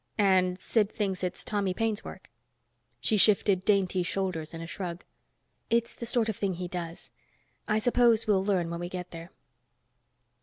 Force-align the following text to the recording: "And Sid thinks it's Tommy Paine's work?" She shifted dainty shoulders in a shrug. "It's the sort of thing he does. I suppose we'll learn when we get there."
"And 0.17 0.59
Sid 0.59 0.91
thinks 0.91 1.23
it's 1.23 1.45
Tommy 1.45 1.75
Paine's 1.75 2.03
work?" 2.03 2.31
She 3.01 3.17
shifted 3.17 3.63
dainty 3.63 4.01
shoulders 4.01 4.51
in 4.51 4.59
a 4.59 4.65
shrug. 4.65 5.03
"It's 5.69 5.93
the 5.93 6.07
sort 6.07 6.27
of 6.27 6.35
thing 6.35 6.55
he 6.55 6.67
does. 6.67 7.11
I 7.67 7.77
suppose 7.77 8.25
we'll 8.25 8.43
learn 8.43 8.71
when 8.71 8.79
we 8.79 8.89
get 8.89 9.11
there." 9.11 9.29